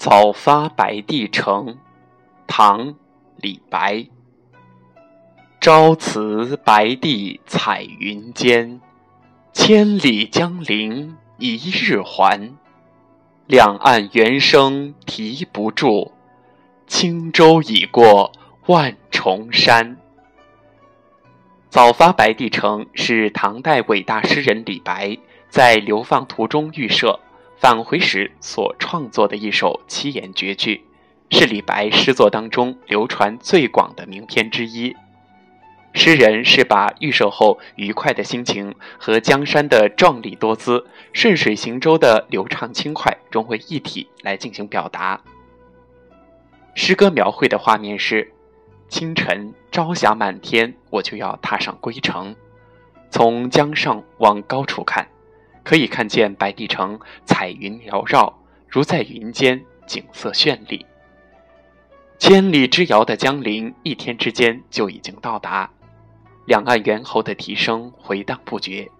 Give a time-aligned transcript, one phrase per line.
[0.00, 1.76] 早发白帝城，
[2.46, 2.86] 唐·
[3.36, 4.06] 李白。
[5.60, 8.80] 朝辞白帝彩云间，
[9.52, 12.54] 千里江陵一日还。
[13.46, 16.12] 两岸猿声啼不住，
[16.86, 18.32] 轻舟已过
[18.68, 19.98] 万重山。
[21.68, 25.18] 早发白帝城是唐代伟大诗人李白
[25.50, 27.18] 在流放途中遇赦。
[27.60, 30.82] 返回时所创作的一首七言绝句，
[31.28, 34.96] 是李白诗作当中流传最广的名篇之一。
[35.92, 45.20] 诗人是把预设后愉快的心情和江山的壮丽多姿、顺水行舟的流畅轻快融为一体来进行表达。
[46.74, 48.32] 诗歌描绘的画面是：
[48.88, 52.34] 清晨朝霞满天，我就要踏上归程，
[53.10, 55.06] 从江上往高处看。
[55.70, 60.84] 可以看见白帝城彩云缭绕，如在云间，景色绚丽。
[62.18, 65.70] 千里之遥的江陵，一天之间就已经到达。
[66.44, 68.90] 两岸猿猴的啼声回荡不绝，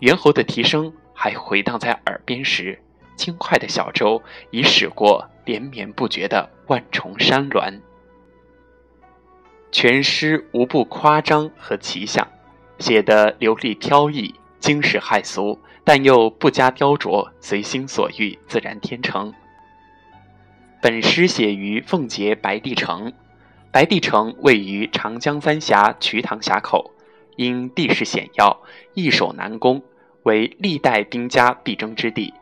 [0.00, 2.78] 猿猴的啼声还回荡在耳边时，
[3.16, 7.80] 轻快的小舟已驶过连绵不绝的万重山峦。
[9.72, 12.28] 全诗无不夸张和奇想，
[12.78, 14.34] 写得流利飘逸。
[14.64, 19.30] 惊世骇俗，但又不加雕琢，随心所欲，自然天成。
[20.80, 23.12] 本诗写于奉节白帝城，
[23.70, 26.92] 白帝城位于长江三峡瞿塘峡口，
[27.36, 28.62] 因地势险要，
[28.94, 29.82] 易守难攻，
[30.22, 32.32] 为历代兵家必争之地。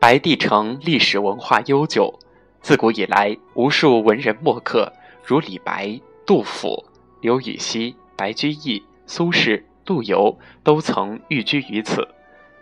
[0.00, 2.18] 白帝城历史文化悠久，
[2.62, 4.90] 自古以来，无数文人墨客，
[5.22, 6.86] 如李白、杜甫、
[7.20, 9.62] 刘禹锡、白居易、苏轼。
[9.86, 12.08] 陆游都曾寓居于此，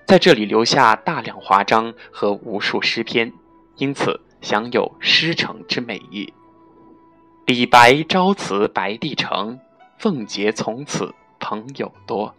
[0.06, 3.32] 在这里留下大量华章和无数诗篇，
[3.76, 6.32] 因此享有“诗城”之美誉。
[7.46, 9.58] 李白朝辞白帝城，
[9.98, 12.34] 奉节从此朋友多。